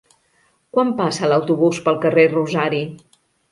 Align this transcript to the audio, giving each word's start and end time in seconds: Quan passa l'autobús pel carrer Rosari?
Quan 0.77 0.93
passa 1.01 1.29
l'autobús 1.33 1.83
pel 1.89 2.01
carrer 2.07 2.27
Rosari? 2.35 2.83